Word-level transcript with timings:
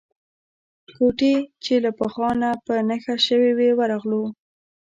کوټې 0.95 1.33
چې 1.63 1.73
له 1.83 1.91
پخوا 1.99 2.29
نه 2.41 2.49
په 2.65 2.73
نښه 2.87 3.15
شوې 3.27 3.51
وې 3.57 3.69
ورغلو. 3.79 4.23